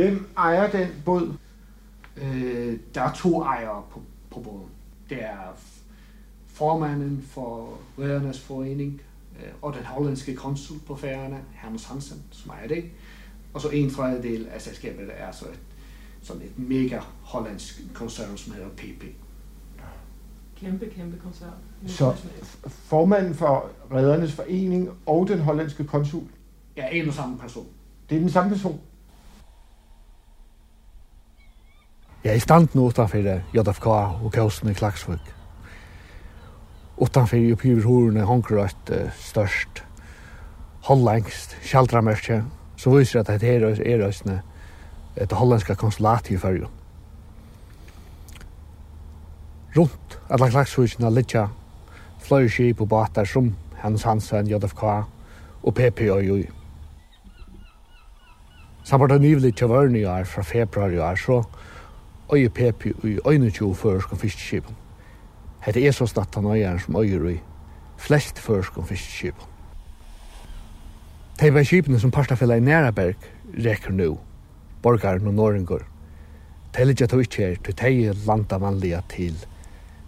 Hvem 0.00 0.28
ejer 0.36 0.70
den 0.70 0.88
båd? 1.04 1.34
Øh, 2.16 2.78
der 2.94 3.02
er 3.02 3.12
to 3.12 3.42
ejere 3.42 3.82
på, 3.90 4.02
på 4.30 4.40
båden. 4.40 4.70
Det 5.10 5.22
er 5.22 5.56
formanden 6.46 7.22
for 7.30 7.78
Redernes 7.98 8.40
Forening 8.40 9.00
øh, 9.40 9.48
og 9.62 9.74
den 9.74 9.84
hollandske 9.84 10.34
konsul 10.34 10.78
på 10.86 10.96
færgerne, 10.96 11.40
Hermes 11.52 11.84
Hansen, 11.84 12.22
som 12.30 12.50
ejer 12.50 12.68
det. 12.68 12.84
Og 13.54 13.60
så 13.60 13.68
en 13.68 13.90
tredjedel 13.90 14.48
af 14.48 14.60
selskabet 14.60 15.08
er 15.16 15.32
så 15.32 15.44
et, 15.44 15.60
sådan 16.22 16.42
et 16.42 16.58
mega 16.58 17.00
hollandsk 17.22 17.94
koncern, 17.94 18.36
som 18.36 18.52
hedder 18.52 18.68
PP. 18.68 19.04
Kæmpe, 20.56 20.86
kæmpe 20.86 21.18
koncern. 21.22 21.50
Så 21.86 22.14
formanden 22.68 23.34
for 23.34 23.70
Redernes 23.92 24.32
Forening 24.32 24.90
og 25.06 25.28
den 25.28 25.38
hollandske 25.38 25.84
konsul? 25.84 26.24
Ja, 26.76 26.88
en 26.88 27.08
og 27.08 27.14
samme 27.14 27.38
person. 27.38 27.66
Det 28.10 28.16
er 28.16 28.20
den 28.20 28.30
samme 28.30 28.50
person? 28.50 28.80
Jeg 32.20 32.34
er 32.34 32.36
i 32.36 32.42
stand 32.44 32.74
nå 32.76 32.90
utenfor 32.92 33.28
JFK 33.54 33.86
og 33.88 34.32
Kausen 34.34 34.68
i 34.68 34.74
Klagsvøk. 34.76 35.28
Utenfor 37.00 37.38
i 37.40 37.52
oppgiver 37.54 37.86
horene 37.88 38.26
honker 38.28 38.58
et 38.60 38.92
uh, 38.92 39.06
størst 39.16 39.80
hollengst 40.84 41.54
kjaldramørkje, 41.64 42.42
så 42.76 42.92
viser 42.92 43.22
at 43.22 43.30
det 43.32 43.48
her 43.48 43.64
er 43.70 44.02
røsene 44.02 44.42
et 45.16 45.32
hollandska 45.32 45.78
konsulat 45.80 46.28
i 46.28 46.36
fyrju. 46.36 46.68
Rundt 49.78 50.18
alle 50.28 50.50
Klagsvøkene 50.52 51.14
litja 51.16 51.46
fløy 52.20 52.52
skip 52.52 52.84
og 52.84 52.92
bater 52.92 53.24
som 53.24 53.54
Hans 53.80 54.04
Hansen, 54.04 54.52
JFK 54.52 54.84
og 54.84 55.74
PPOI. 55.74 56.44
Samtidig 58.84 59.20
nylig 59.24 59.56
til 59.56 59.72
vørn 59.72 59.96
i 59.96 60.04
år, 60.04 60.28
fra 60.28 60.42
februar 60.44 60.92
i 60.92 61.00
år, 61.00 61.16
så 61.16 61.42
øye 62.32 62.48
pepi 62.48 62.92
i 63.04 63.18
øyne 63.28 63.50
tjo 63.50 63.74
førsk 63.74 64.12
og 64.12 64.18
fiskeskipen. 64.18 64.76
Hette 65.60 65.86
er 65.86 65.92
så 65.92 66.06
snatt 66.06 66.34
han 66.34 66.46
øyeren 66.46 66.80
som 66.80 66.96
øyer 66.96 67.28
i 67.28 67.40
flest 67.98 68.38
førsk 68.38 68.78
og 68.78 68.88
fiskeskipen. 68.88 69.44
Teiva 71.38 71.62
skipene 71.64 72.00
som 72.00 72.10
partafella 72.10 72.56
i 72.56 72.60
Næraberg 72.60 73.16
rekker 73.64 73.92
nu, 73.92 74.18
borgaren 74.82 75.26
og 75.26 75.34
norringur. 75.34 75.82
Teilidja 76.72 77.06
tog 77.06 77.20
ikke 77.20 77.36
her, 77.36 77.54
til 77.64 77.74
tei 77.74 78.12
landa 78.26 78.58
vanliga 78.60 79.00
til 79.08 79.36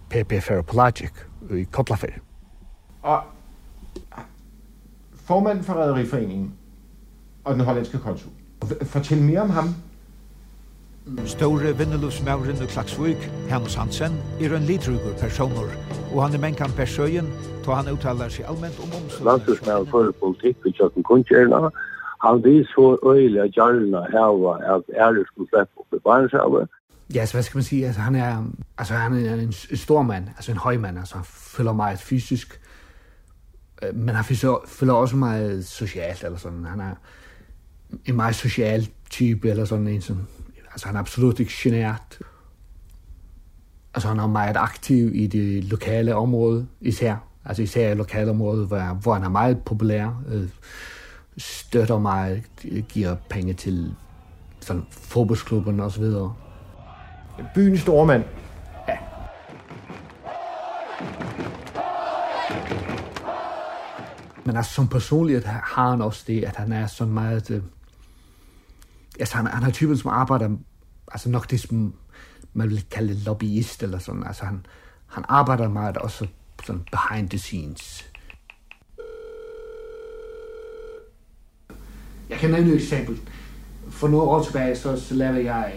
PP 0.09 0.41
Ferropelagic 0.41 1.11
i 1.51 1.63
Kotlafer. 1.71 2.19
Og 3.01 3.23
formanden 5.15 5.63
for 5.63 5.73
Rederiforeningen 5.73 6.53
og 7.43 7.53
den 7.53 7.65
hollandske 7.65 7.97
konsul. 7.97 8.31
fortell 8.83 9.21
mere 9.21 9.41
om 9.41 9.49
ham. 9.49 9.75
Store 11.25 11.77
vinnelufsmauren 11.77 12.63
i 12.63 12.65
Klaksvik, 12.65 13.17
Hannes 13.49 13.75
Hansen, 13.75 14.13
er 14.41 14.55
en 14.55 14.63
litrugur 14.63 15.13
personer, 15.19 15.67
og 16.13 16.23
han 16.23 16.35
er 16.35 16.39
menkan 16.39 16.71
per 16.71 16.85
søyen, 16.85 17.27
då 17.65 17.73
han 17.73 17.93
uttalar 17.93 18.29
seg 18.29 18.45
allmänt 18.45 18.79
om 18.79 18.91
omsorg. 18.95 19.25
Landsursmauren 19.25 19.87
for 19.87 20.11
politikk 20.21 20.57
vi 20.63 20.71
Kjøkken 20.71 21.03
Kuntjerna, 21.03 21.69
han 22.23 22.43
vil 22.43 22.65
så 22.71 22.97
øyla 23.03 23.47
gjerna 23.47 24.05
heva 24.13 24.53
at 24.75 24.83
ære 24.95 25.25
skulle 25.27 25.49
slippe 25.49 25.79
opp 25.79 25.93
i 25.93 25.99
Barentshavet. 26.03 26.69
Ja, 27.15 27.25
så 27.25 27.33
hvad 27.33 27.43
skal 27.43 27.57
man 27.57 27.63
sige, 27.63 27.85
altså 27.85 28.01
han 28.01 28.15
er, 28.15 28.43
altså, 28.77 28.93
han 28.93 29.25
er 29.25 29.33
en 29.33 29.51
stor 29.85 30.01
mand, 30.01 30.27
altså 30.27 30.51
en 30.51 30.57
høj 30.57 30.77
mand, 30.77 30.97
altså 30.97 31.15
han 31.15 31.25
føler 31.27 31.73
meget 31.73 31.99
fysisk, 31.99 32.61
men 33.93 34.15
han 34.15 34.25
føler 34.67 34.93
også 34.93 35.15
meget 35.15 35.65
socialt, 35.65 36.23
eller 36.23 36.37
sådan, 36.37 36.65
han 36.65 36.79
er 36.79 36.95
en 38.05 38.15
meget 38.15 38.35
social 38.35 38.87
type, 39.09 39.49
eller 39.49 39.65
sådan 39.65 39.87
en 39.87 40.01
sådan, 40.01 40.27
alltså 40.73 40.87
han 40.87 40.95
er 40.95 40.99
absolut 40.99 41.39
inte 41.39 41.51
genert. 41.55 42.19
Alltså 43.93 44.07
han 44.07 44.19
er 44.19 44.27
meget 44.27 44.57
aktiv 44.57 45.15
i 45.15 45.27
det 45.27 45.63
lokale 45.63 46.15
område 46.15 46.67
især. 46.81 47.15
Alltså 47.45 47.63
især 47.63 47.91
i 47.91 47.95
lokale 47.95 48.31
område, 48.31 48.65
hvor, 48.65 48.93
hvor 48.93 49.13
han 49.13 49.23
er 49.23 49.29
meget 49.29 49.63
populær. 49.63 50.23
Øh, 50.27 50.49
støtter 51.37 51.99
mig, 51.99 52.43
giver 52.89 53.15
penge 53.29 53.53
til 53.53 53.95
sådan 54.59 54.83
fodboldsklubben 54.89 55.79
og 55.79 55.91
så 55.91 55.99
videre. 55.99 56.33
Byens 57.55 57.79
stormand. 57.79 58.23
Ja. 58.87 58.97
Men 64.45 64.55
altså 64.55 64.73
som 64.73 64.87
personlighed 64.87 65.43
har 65.45 65.89
han 65.89 66.01
også 66.01 66.23
det, 66.27 66.43
at 66.43 66.55
han 66.55 66.71
er 66.71 66.87
så 66.87 67.05
meget 67.05 67.63
altså 69.19 69.35
han, 69.35 69.47
han 69.47 69.63
er 69.63 69.71
typen, 69.71 69.97
som 69.97 70.11
arbejder, 70.11 70.49
altså 71.11 71.29
nok 71.29 71.51
det, 71.51 71.59
som 71.59 71.93
man 72.53 72.69
vil 72.69 72.85
kalde 72.91 73.13
lobbyist 73.13 73.83
eller 73.83 73.99
sådan. 73.99 74.23
Altså 74.27 74.45
han, 74.45 74.65
han 75.07 75.23
arbejder 75.27 75.69
meget 75.69 75.97
også 75.97 76.27
sådan 76.65 76.81
behind 76.91 77.29
the 77.29 77.39
scenes. 77.39 78.09
Jeg 82.29 82.37
kan 82.37 82.51
nævne 82.51 82.69
et 82.69 82.75
eksempel. 82.75 83.19
For 83.89 84.07
nogle 84.07 84.29
år 84.29 84.43
tilbage, 84.43 84.75
så, 84.75 84.99
så 84.99 85.15
lavede 85.15 85.53
jeg 85.53 85.73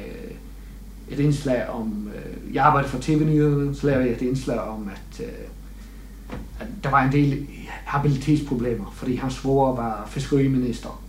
et 1.08 1.18
indslag 1.18 1.68
om, 1.68 2.10
jeg 2.52 2.64
arbejder 2.64 2.88
for 2.88 2.98
TV-nyhederne, 3.00 3.74
så 3.74 3.86
lavede 3.86 4.04
jeg 4.04 4.14
et 4.14 4.22
indslag 4.22 4.60
om, 4.60 4.88
at, 4.88 5.26
at 6.60 6.66
der 6.84 6.90
var 6.90 7.04
en 7.04 7.12
del 7.12 7.48
habilitetsproblemer, 7.66 8.90
fordi 8.94 9.14
hans 9.14 9.34
svore 9.34 9.76
var 9.76 10.06
fiskeriminister 10.10 11.02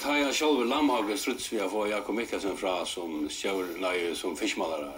tar 0.00 0.16
jag 0.16 0.34
själv 0.34 0.68
Lammhagen 0.68 1.18
struts 1.18 1.52
vi 1.52 1.58
får 1.70 1.88
Jakob 1.88 2.14
Mikkelsen 2.14 2.56
fra 2.56 2.86
som 2.86 3.28
kör 3.30 3.80
nej 3.80 4.16
som 4.16 4.36
fiskmålare. 4.36 4.92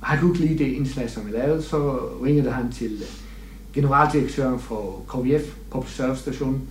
Har 0.00 0.16
du 0.20 0.32
lige 0.32 0.58
det 0.58 0.72
indslag 0.72 1.10
som 1.10 1.26
vi 1.26 1.32
lavede, 1.32 1.62
så 1.62 2.10
ringede 2.24 2.50
han 2.50 2.72
til 2.72 3.04
generaldirektøren 3.74 4.60
for 4.60 5.02
KVF 5.08 5.54
på 5.70 5.84
servicestationen 5.88 6.68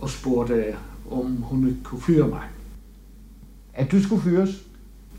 og 0.00 0.10
spurgte 0.10 0.76
om 1.10 1.26
hun 1.26 1.68
ikke 1.68 1.82
kunne 1.84 2.00
fyre 2.00 2.28
mig. 2.28 2.42
At 3.74 3.92
du 3.92 4.02
skulle 4.02 4.22
fyres? 4.22 4.50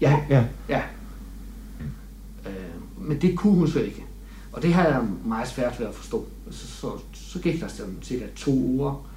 Ja. 0.01 0.19
Ja. 0.29 0.43
ja. 0.69 0.81
Øh, 2.45 3.07
men 3.07 3.21
det 3.21 3.37
kunne 3.37 3.53
hun 3.53 3.67
så 3.67 3.79
ikke. 3.79 4.03
Og 4.51 4.61
det 4.61 4.73
havde 4.73 4.87
jeg 4.87 5.03
meget 5.25 5.47
svært 5.47 5.79
ved 5.79 5.87
at 5.87 5.95
forstå. 5.95 6.25
Så, 6.51 6.67
så, 6.67 6.91
så 7.13 7.39
gik 7.39 7.61
der 7.61 7.67
sådan 7.67 7.97
cirka 8.01 8.25
to 8.35 8.51
uger, 8.51 9.09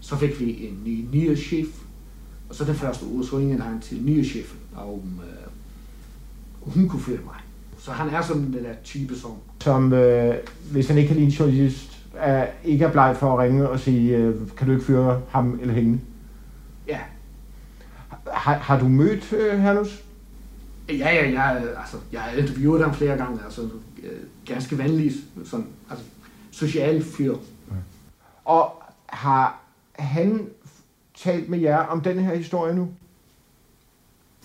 så 0.00 0.16
fik 0.16 0.40
vi 0.40 0.66
en 0.66 0.82
ny 0.84 1.06
nyhedschef, 1.12 1.68
Og 2.48 2.54
så 2.54 2.64
den 2.64 2.74
første 2.74 3.06
uge, 3.06 3.26
så 3.26 3.38
ringede 3.38 3.62
han 3.62 3.80
til 3.80 4.02
nye 4.02 4.24
chefen, 4.24 4.58
om, 4.76 5.20
øh, 5.24 5.46
og 6.62 6.70
hun 6.72 6.88
kunne 6.88 7.02
føre 7.02 7.20
mig. 7.24 7.34
Så 7.78 7.90
han 7.90 8.14
er 8.14 8.22
sådan 8.22 8.42
den 8.42 8.64
der 8.64 8.74
type 8.84 9.16
som... 9.16 9.30
Som, 9.60 9.92
øh, 9.92 10.34
hvis 10.72 10.88
han 10.88 10.98
ikke 10.98 11.08
kan 11.08 11.16
lide 11.16 11.26
en 11.26 11.32
journalist, 11.32 11.98
er, 12.14 12.46
ikke 12.64 12.84
er 12.84 12.92
bleg 12.92 13.16
for 13.16 13.32
at 13.32 13.38
ringe 13.38 13.68
og 13.68 13.80
sige, 13.80 14.16
øh, 14.16 14.36
kan 14.56 14.66
du 14.66 14.72
ikke 14.72 14.84
føre 14.84 15.20
ham 15.28 15.58
eller 15.62 15.74
hende? 15.74 16.00
Ja. 16.88 16.98
Har, 18.26 18.54
har 18.54 18.78
du 18.78 18.88
mødt 18.88 19.32
øh, 19.32 19.60
Hernus? 19.60 20.04
Ja, 20.88 20.94
ja, 20.94 21.30
ja. 21.30 21.56
altså, 21.80 21.96
jeg 22.12 22.20
har 22.20 22.30
interviewet 22.30 22.84
ham 22.84 22.94
flere 22.94 23.16
gange, 23.16 23.40
altså 23.44 23.62
øh, 24.02 24.10
ganske 24.46 24.78
vanlig, 24.78 25.12
sådan, 25.44 25.66
altså, 25.90 26.04
social 26.50 27.04
fyr. 27.04 27.32
Ja. 27.70 27.74
Og 28.44 28.82
har 29.06 29.60
han 29.92 30.48
talt 31.22 31.48
med 31.48 31.58
jer 31.58 31.78
om 31.78 32.00
denne 32.00 32.22
her 32.22 32.34
historie 32.34 32.74
nu? 32.74 32.88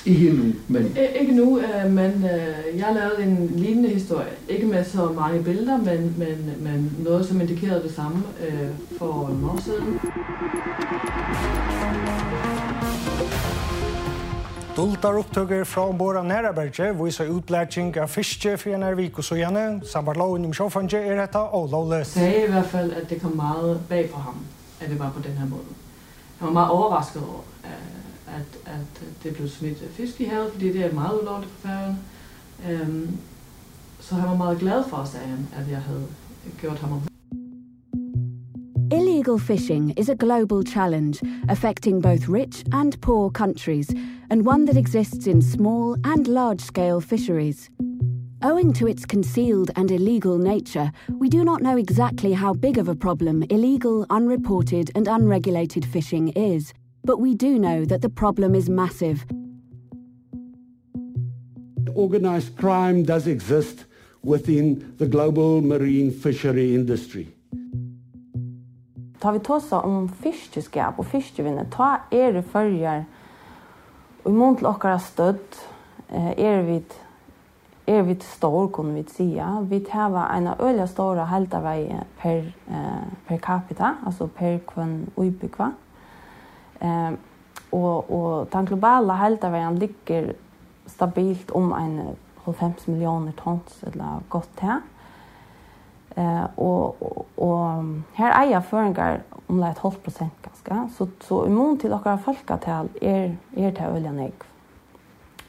Ikke 0.05 0.31
nu, 0.31 0.43
men... 0.67 0.97
I, 0.97 1.19
ikke 1.19 1.35
nu, 1.35 1.59
øh, 1.59 1.91
men 1.91 2.11
øh, 2.11 2.79
jeg 2.79 2.91
lavede 2.93 3.23
en 3.23 3.51
lignende 3.55 3.89
historie. 3.89 4.31
Ikke 4.49 4.65
med 4.65 4.85
så 4.85 5.11
mange 5.11 5.43
billeder, 5.43 5.77
men, 5.77 6.15
men, 6.17 6.53
men 6.59 6.95
noget, 6.99 7.25
som 7.25 7.41
indikerede 7.41 7.83
det 7.83 7.95
samme 7.95 8.23
øh, 8.47 8.69
for 8.97 9.27
en 9.27 9.49
år 9.49 9.59
siden. 9.61 9.99
Dultar 14.77 15.17
upptøkker 15.17 15.63
fra 15.63 15.89
ombord 15.89 16.15
av 16.15 16.25
Næraberge 16.25 17.03
viser 17.03 17.29
utblætsing 17.29 17.97
av 17.97 18.07
fiske 18.07 18.57
for 18.57 18.73
en 18.73 18.83
er 18.83 18.95
vik 18.95 19.17
og 19.17 19.23
søgjene. 19.23 19.81
Samvart 19.85 20.17
loven 20.17 20.45
om 20.45 20.53
sjåfange 20.53 20.97
er 20.97 21.21
dette 21.21 21.37
og 21.39 21.69
lovløs. 21.69 22.13
Det 22.13 22.27
er 22.39 22.47
i 22.47 22.51
hvert 22.51 22.65
fall 22.65 22.93
at 22.93 23.09
det 23.09 23.21
kom 23.21 23.35
meget 23.35 23.79
bag 23.89 24.09
på 24.09 24.19
ham, 24.19 24.35
at 24.81 24.89
det 24.89 24.99
var 24.99 25.11
på 25.15 25.21
den 25.21 25.37
her 25.37 25.45
måten. 25.45 25.82
Jeg 26.43 26.47
var 26.47 26.53
meget 26.53 26.71
overrasket 26.71 27.21
over, 27.21 27.39
at, 28.27 28.57
at 28.65 29.03
det 29.23 29.35
blev 29.35 29.49
smidt 29.49 29.77
fisk 29.91 30.21
i 30.21 30.23
havet, 30.23 30.51
fordi 30.51 30.73
det 30.73 30.85
er 30.85 30.93
meget 30.93 31.19
ulovligt 31.21 31.51
på 31.51 31.67
færgen. 31.67 31.99
Øhm, 32.69 33.17
så 33.99 34.15
han 34.15 34.29
var 34.29 34.35
meget 34.35 34.59
glad 34.59 34.83
for, 34.89 35.03
sagde 35.05 35.27
han, 35.27 35.47
at 35.57 35.71
jeg 35.71 35.81
havde 35.81 36.05
gjort 36.61 36.79
ham 36.79 36.91
om. 36.91 37.01
Illegal 38.91 39.39
fishing 39.39 39.99
is 39.99 40.09
a 40.09 40.15
global 40.19 40.67
challenge 40.67 41.21
affecting 41.49 42.03
both 42.03 42.29
rich 42.29 42.63
and 42.73 42.93
poor 43.01 43.29
countries 43.29 43.87
and 44.29 44.47
one 44.47 44.65
that 44.65 44.77
exists 44.77 45.27
in 45.27 45.41
small 45.41 45.95
and 46.03 46.27
large-scale 46.27 47.01
fisheries. 47.01 47.69
Owing 48.45 48.73
to 48.73 48.87
its 48.87 49.05
concealed 49.05 49.71
and 49.77 49.89
illegal 49.89 50.37
nature, 50.37 50.91
we 51.17 51.29
do 51.29 51.45
not 51.45 51.61
know 51.61 51.77
exactly 51.77 52.33
how 52.33 52.53
big 52.53 52.77
of 52.77 52.89
a 52.89 52.95
problem 52.95 53.43
illegal, 53.49 54.05
unreported 54.09 54.91
and 54.95 55.07
unregulated 55.07 55.85
fishing 55.85 56.27
is, 56.27 56.73
but 57.05 57.21
we 57.21 57.35
do 57.35 57.57
know 57.57 57.85
that 57.85 58.01
the 58.01 58.09
problem 58.09 58.53
is 58.53 58.69
massive. 58.69 59.25
Organized 61.95 62.57
crime 62.57 63.03
does 63.03 63.27
exist 63.27 63.85
within 64.23 64.93
the 64.97 65.07
global 65.07 65.61
marine 65.61 66.11
fishery 66.11 66.75
industry. 66.75 67.29
Ta 69.21 69.31
vi 69.31 69.39
tosa 69.39 69.79
om 69.79 70.09
fiskeskap 70.09 70.99
og 70.99 71.05
fiskevinne, 71.05 71.69
ta 71.71 72.09
er 72.11 72.33
det 72.35 72.43
følger 72.51 73.05
og 74.25 74.31
i 74.31 74.35
mån 74.35 74.57
til 74.57 74.67
okkara 74.67 74.99
stødd 74.99 75.63
er 76.11 76.61
vi 76.67 76.81
er 77.87 78.01
vi 78.01 78.15
stor 78.19 78.67
kunne 78.67 78.93
vi 78.93 79.03
säga. 79.03 79.65
Vi 79.69 79.79
tar 79.79 80.35
en 80.35 80.47
öliga 80.47 80.87
stora 80.87 81.23
haltarvej 81.23 81.99
per, 82.21 82.53
eh, 82.67 83.07
per 83.27 83.37
capita, 83.37 83.95
altså 84.05 84.27
per 84.27 84.57
kvann 84.57 85.09
uibygva. 85.17 85.71
Eh, 86.81 87.11
og, 87.71 88.11
og 88.11 88.47
den 88.53 88.65
globala 88.65 89.13
haltarvägen 89.13 89.79
ligger 89.79 90.33
stabilt 90.87 91.51
om 91.51 91.73
en 91.73 92.15
50 92.45 92.91
millioner 92.91 93.31
tons 93.31 93.83
eller 93.83 94.21
gott 94.29 94.49
til. 94.59 94.81
Eh 96.15 96.43
och 96.55 96.95
och 97.35 97.83
här 98.13 98.43
eier 98.43 98.61
føringar 98.61 99.21
om 99.47 99.59
leit 99.59 99.77
12% 99.77 100.29
ganska 100.41 100.89
så 100.97 101.07
så 101.21 101.45
immun 101.45 101.77
til 101.79 101.93
okkara 101.93 102.17
folkatal 102.17 102.89
er 103.01 103.35
er 103.57 103.71
til 103.71 103.85
øljan 103.85 104.31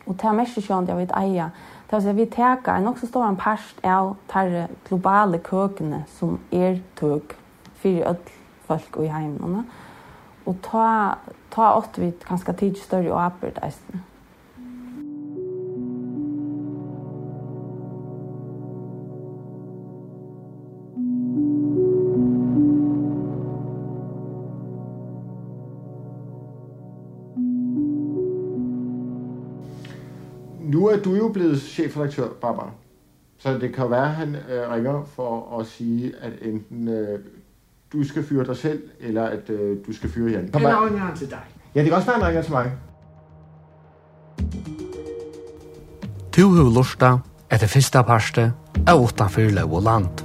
och 0.05 0.15
det 0.15 0.33
mest 0.33 0.67
sjön 0.67 0.87
jag 0.87 0.97
vet 0.97 1.17
eja. 1.17 1.51
Det 1.91 2.01
så 2.01 2.13
vi 2.13 2.27
teka 2.27 2.77
en 2.77 2.89
också 2.89 3.07
stor 3.07 3.27
en 3.27 3.37
past 3.37 3.77
av 3.83 4.17
de 4.33 4.67
globala 4.89 5.39
køkene 5.39 6.05
som 6.19 6.39
er 6.51 6.81
tog 6.95 7.23
för 7.75 8.03
öll 8.03 8.17
folk 8.67 8.97
i 8.97 9.07
heimene. 9.07 9.65
Och 10.45 10.57
ta, 10.63 11.15
ta 11.51 11.77
åt 11.79 11.99
vi 11.99 12.13
ganska 12.29 12.53
tid 12.53 12.77
större 12.77 13.13
och 13.13 13.23
apert 13.23 13.59
eisene. 13.63 14.01
nu 30.85 30.91
er 30.91 30.97
du 30.97 31.15
jo 31.15 31.29
blevet 31.29 31.61
chefredaktør, 31.61 32.29
Barbara. 32.41 32.71
Så 33.39 33.59
det 33.59 33.75
kan 33.75 33.91
være, 33.91 34.09
at 34.09 34.15
han 34.15 34.37
øh, 34.37 34.71
ringer 34.75 35.05
for 35.17 35.61
at 35.61 35.67
sige, 35.67 36.13
at 36.21 36.33
enten 36.43 36.89
øh, 36.89 37.19
du 37.93 38.05
skal 38.05 38.25
fyre 38.25 38.45
dig 38.47 38.57
selv, 38.57 38.83
eller 39.01 39.25
at 39.25 39.51
øh, 39.51 39.77
du 39.87 39.93
skal 39.93 40.11
fyre 40.11 40.31
Jan. 40.31 40.51
Eller 40.55 40.87
ringer 40.87 41.15
til 41.15 41.31
dig. 41.31 41.45
Ja, 41.75 41.81
det 41.81 41.89
kan 41.89 41.97
også 41.97 42.07
være, 42.07 42.17
at 42.17 42.23
han 42.23 42.29
ringer 42.29 42.43
til 42.43 42.53
mig. 42.53 42.73
Tu 46.33 46.49
hu 46.49 46.75
lusta 46.75 47.17
etter 47.53 47.67
fyrsta 47.67 48.03
parste 48.03 48.53
av 48.87 49.01
utanfyr 49.01 49.51
lov 49.51 49.73
og 49.73 49.83
land. 49.83 50.25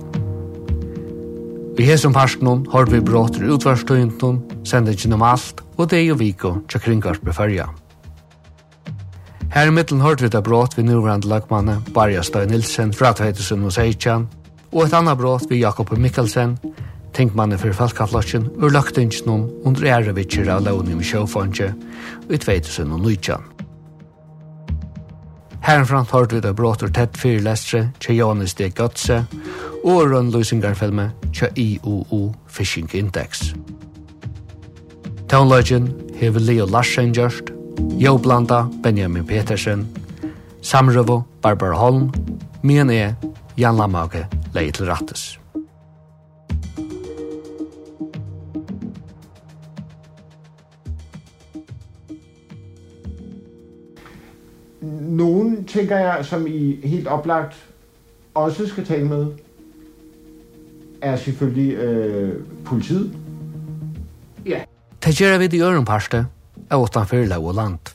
I 1.79 1.83
hesum 1.83 2.13
parsten 2.13 2.65
har 2.71 2.91
vi 2.91 2.99
bråter 2.99 3.53
utvarstøyntun, 3.53 4.41
sender 4.65 4.93
gjennom 4.93 5.21
alt 5.21 5.63
og 5.77 5.91
det 5.91 5.99
er 5.99 6.10
jo 6.10 6.15
viko 6.19 6.57
tja 6.67 6.79
kringars 6.79 7.19
beferja. 7.19 7.69
Her 9.49 9.67
i 9.67 9.71
middelen 9.73 10.01
hørte 10.05 10.23
vi 10.23 10.29
det 10.29 10.43
brått 10.45 10.75
ved 10.77 10.85
nuvrande 10.85 11.27
lagmannen 11.27 11.81
Barja 11.93 12.21
Støy 12.23 12.45
Nilsen 12.51 12.91
fra 12.93 13.15
Tøytesen 13.17 13.63
og 13.65 13.73
Seitjan, 13.73 14.27
og 14.69 14.83
et 14.83 14.93
annet 14.93 15.17
brått 15.17 15.49
ved 15.49 15.57
Jakob 15.57 15.89
Mikkelsen, 15.97 16.53
tenkmannen 17.17 17.57
for 17.57 17.73
Falkaflotjen, 17.73 18.45
ur 18.62 18.69
lagtingsnum 18.69 19.47
under 19.65 19.89
ærevitsjer 19.89 20.51
av 20.53 20.67
lovning 20.67 21.01
med 21.01 21.09
sjøfondje 21.09 21.71
i 22.29 22.38
Tøytesen 22.38 22.93
og 22.93 23.01
Nujtjan. 23.07 23.41
Herrenframt 25.65 26.13
hørte 26.13 26.38
vi 26.38 26.45
det 26.45 26.55
brått 26.55 26.85
ur 26.85 26.93
tett 26.93 27.17
fire 27.17 27.41
lestre 27.49 27.88
til 27.99 28.21
Johannes 28.21 28.53
D. 28.53 28.69
Götze 28.69 29.23
og 29.83 30.12
rønnløsingarfilme 30.13 31.09
til 31.33 31.49
IOO 31.57 32.35
Fishing 32.47 32.89
Index. 32.93 33.49
Townlodgen 35.29 35.89
hever 36.21 36.39
Leo 36.39 36.65
Larsen 36.69 37.13
gjørst, 37.17 37.51
Jo 37.99 38.17
Blanda, 38.17 38.63
Benjamin 38.83 39.25
Petersen, 39.25 39.88
Samrøvo, 40.62 41.21
Barbara 41.41 41.75
Holm, 41.75 42.13
Mien 42.63 42.89
E, 42.89 43.15
Jan 43.57 43.75
Lamage, 43.75 44.25
Leie 44.53 44.71
til 44.71 44.85
Rattes. 44.85 45.39
Nogen, 55.01 55.65
tænker 55.65 55.97
jeg, 55.97 56.25
som 56.25 56.47
I 56.47 56.88
helt 56.88 57.07
oplagt 57.07 57.55
også 58.33 58.67
skal 58.67 58.85
tale 58.85 59.05
med, 59.05 59.27
er 61.01 61.15
selvfølgelig 61.15 61.73
øh, 61.73 62.43
politiet. 62.65 63.12
Ja. 64.45 64.62
Det 65.05 65.15
gjør 65.15 65.38
vi 65.38 65.49
i 65.51 65.62
ørenparste, 65.62 66.25
av 66.69 66.84
utanför 66.84 67.25
lov 67.27 67.45
og 67.45 67.55
land. 67.55 67.89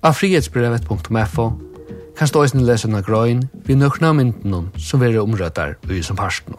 Av 0.00 0.12
frihetsbrevet.fo 0.12 1.52
kan 2.18 2.28
stå 2.28 2.42
eisen 2.42 2.66
lesa 2.66 2.88
av 2.88 3.02
grøyen 3.06 3.48
vi 3.66 3.74
nøkna 3.74 4.12
mynden 4.14 4.70
som 4.78 5.00
vera 5.00 5.22
omrøttar 5.22 5.76
ui 5.90 6.02
som 6.02 6.16
parsten. 6.16 6.54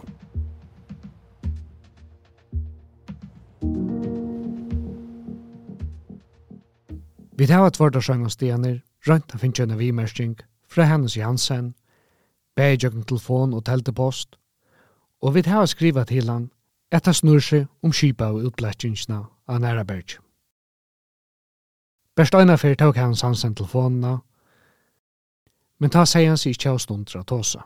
Vi 7.40 7.46
tar 7.48 7.64
et 7.66 8.02
sjøng 8.04 8.26
og 8.28 8.32
stener, 8.32 8.82
rønt 9.08 9.32
av 9.32 9.40
finnkjønne 9.40 9.78
vimerskning, 9.80 10.36
fra 10.68 10.84
hennes 10.84 11.16
Jansen, 11.16 11.74
beidjøkken 12.56 13.06
telefon 13.08 13.54
og 13.56 13.64
teltepost, 13.64 14.36
og 15.22 15.34
vi 15.34 15.42
tar 15.42 15.64
skriva 15.66 16.04
til 16.04 16.28
han 16.28 16.50
Etta 16.92 17.12
snur 17.12 17.38
seg 17.38 17.68
om 17.82 17.92
skipa 17.92 18.32
og 18.34 18.48
utblættingsna 18.50 19.20
av 19.48 19.60
Næraberg. 19.60 20.18
Berst 22.16 22.34
øyna 22.34 22.56
fyrir 22.56 22.74
tåk 22.74 22.96
hans 22.96 23.20
hans 23.20 23.42
telefonina, 23.42 24.18
men 25.78 25.90
ta 25.90 26.04
seg 26.04 26.28
hans 26.28 26.46
ikkje 26.46 26.70
av 26.70 26.78
stundra 26.78 27.22
tåsa. 27.22 27.62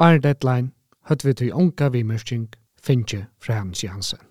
Iron 0.00 0.22
Deadline 0.22 0.72
høtt 1.10 1.24
vi 1.24 1.34
til 1.34 1.52
onka 1.52 1.88
vimørsing 1.88 2.48
finnje 2.82 3.26
fra 3.38 3.58
hans 3.58 3.84
Jansen. 3.84 4.29